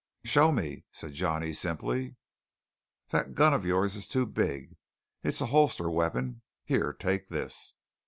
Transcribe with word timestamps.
"Show 0.25 0.51
me," 0.51 0.83
said 0.91 1.13
Johnny 1.13 1.53
simply. 1.53 2.15
"That 3.09 3.35
gun 3.35 3.53
of 3.53 3.63
yours 3.67 3.95
is 3.95 4.07
too 4.07 4.25
big; 4.25 4.75
it's 5.21 5.41
a 5.41 5.45
holster 5.53 5.91
weapon. 5.91 6.41
Here, 6.65 6.91
take 6.91 7.27
this." 7.29 7.75